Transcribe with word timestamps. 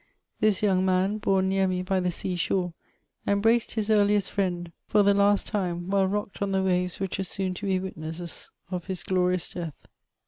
This 0.39 0.63
young 0.63 0.83
man, 0.83 1.19
bom 1.19 1.47
near 1.47 1.67
me 1.67 1.83
by 1.83 1.99
the 1.99 2.09
sea 2.09 2.33
diore, 2.33 2.73
embraced 3.27 3.73
his 3.73 3.87
eariieit 3.87 4.31
friend 4.31 4.71
for 4.87 5.03
the 5.03 5.13
last 5.13 5.45
time 5.45 5.89
while 5.91 6.07
rocked 6.07 6.41
on 6.41 6.51
the 6.51 6.63
waves 6.63 6.99
which 6.99 7.19
were 7.19 7.23
soon 7.23 7.53
to 7.53 7.67
be 7.67 7.79
witnesses 7.79 8.49
of 8.71 8.87
his 8.87 9.03
gbrious 9.03 9.53
death. 9.53 9.75